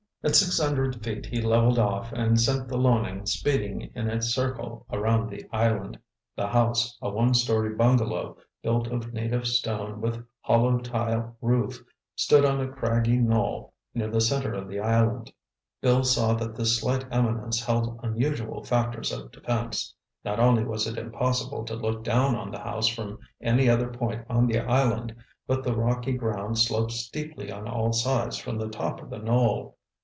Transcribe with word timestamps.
At 0.23 0.35
six 0.35 0.59
hundred 0.61 1.03
feet, 1.03 1.25
he 1.25 1.41
leveled 1.41 1.79
off 1.79 2.11
and 2.13 2.39
sent 2.39 2.67
the 2.67 2.77
Loening 2.77 3.25
speeding 3.25 3.91
in 3.95 4.07
a 4.07 4.21
circle 4.21 4.85
around 4.91 5.31
the 5.31 5.43
island. 5.51 5.97
The 6.35 6.45
house, 6.45 6.95
a 7.01 7.09
one 7.09 7.33
story 7.33 7.73
bungalow, 7.73 8.37
built 8.61 8.85
of 8.85 9.13
native 9.13 9.47
stone 9.47 9.99
with 9.99 10.23
hollow 10.41 10.77
tile 10.77 11.35
roof, 11.41 11.83
stood 12.15 12.45
on 12.45 12.61
a 12.61 12.67
craggy 12.71 13.17
knoll 13.17 13.73
near 13.95 14.11
the 14.11 14.21
center 14.21 14.53
of 14.53 14.67
the 14.67 14.79
island. 14.79 15.33
Bill 15.81 16.03
saw 16.03 16.35
that 16.35 16.53
this 16.55 16.77
slight 16.79 17.03
eminence 17.11 17.59
held 17.65 17.99
unusual 18.03 18.63
factors 18.63 19.11
of 19.11 19.31
defense. 19.31 19.91
Not 20.23 20.39
only 20.39 20.63
was 20.63 20.85
it 20.85 20.99
impossible 20.99 21.65
to 21.65 21.73
look 21.73 22.03
down 22.03 22.35
on 22.35 22.51
the 22.51 22.59
house 22.59 22.87
from 22.87 23.17
any 23.41 23.67
other 23.67 23.89
point 23.89 24.25
on 24.29 24.45
the 24.45 24.59
island, 24.59 25.15
but 25.47 25.63
the 25.63 25.75
rocky 25.75 26.13
ground 26.13 26.59
sloped 26.59 26.91
steeply 26.91 27.51
on 27.51 27.67
all 27.67 27.91
sides 27.91 28.37
from 28.37 28.59
the 28.59 28.69
top 28.69 29.01
of 29.01 29.09
the 29.09 29.17
knoll. 29.17 29.79